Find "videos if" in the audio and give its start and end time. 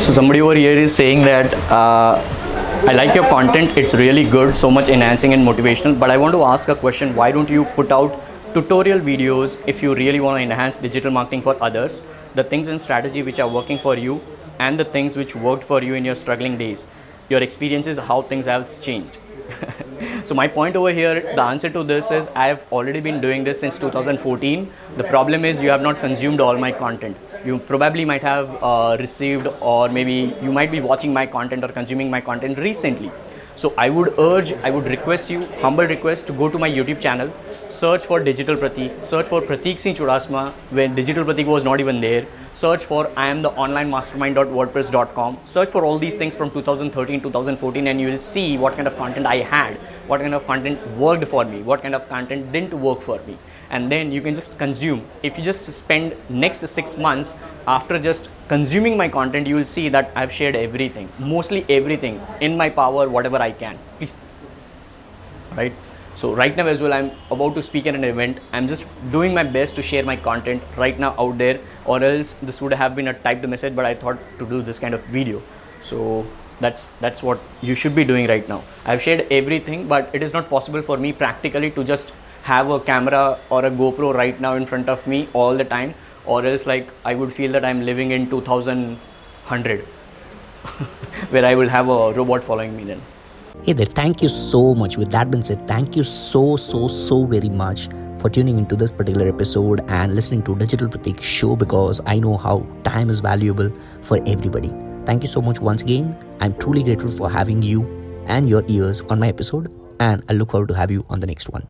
9.00-9.82